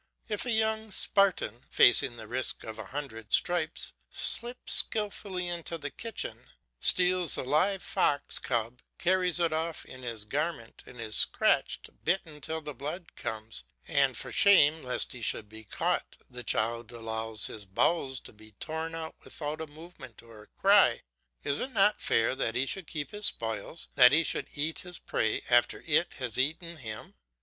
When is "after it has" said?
25.47-26.39